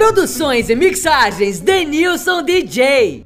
Produções 0.00 0.70
e 0.70 0.74
mixagens 0.74 1.60
Denilson 1.60 2.42
DJ. 2.42 3.22